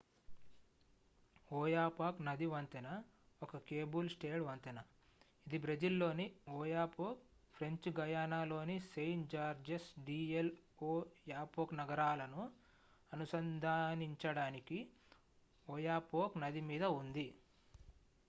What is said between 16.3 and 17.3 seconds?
నది మీద ఉంది